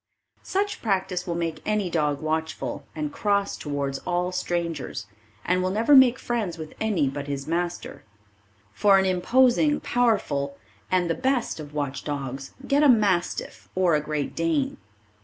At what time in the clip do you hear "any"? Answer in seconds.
1.63-1.87, 6.81-7.07